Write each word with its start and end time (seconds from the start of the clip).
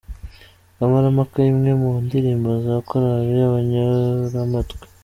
"Kamarampaka" 0.77 1.37
imwe 1.51 1.71
mu 1.81 1.91
ndirimbo 2.05 2.49
za 2.65 2.75
Chorale 2.87 3.39
Abanyuramatwi. 3.49 4.85